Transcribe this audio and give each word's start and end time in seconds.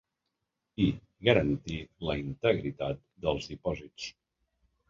I 0.85 0.87
garantir 1.29 1.77
la 2.09 2.17
integritat 2.23 3.05
dels 3.27 3.49
dipòsits. 3.53 4.09